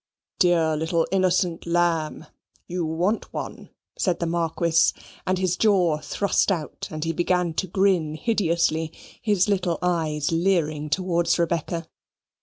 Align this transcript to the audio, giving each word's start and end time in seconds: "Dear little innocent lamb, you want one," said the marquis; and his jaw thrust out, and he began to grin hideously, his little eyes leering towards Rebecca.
"Dear 0.39 0.75
little 0.75 1.05
innocent 1.11 1.67
lamb, 1.67 2.25
you 2.67 2.83
want 2.83 3.31
one," 3.31 3.69
said 3.99 4.19
the 4.19 4.25
marquis; 4.25 4.91
and 5.27 5.37
his 5.37 5.55
jaw 5.55 5.99
thrust 5.99 6.51
out, 6.51 6.87
and 6.89 7.03
he 7.03 7.13
began 7.13 7.53
to 7.53 7.67
grin 7.67 8.15
hideously, 8.15 8.91
his 9.21 9.47
little 9.47 9.77
eyes 9.83 10.31
leering 10.31 10.89
towards 10.89 11.37
Rebecca. 11.37 11.87